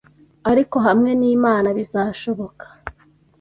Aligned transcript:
ariko 0.51 0.75
hamwe 0.85 1.11
n’Imana 1.19 1.67
bizashoboka 1.77 2.65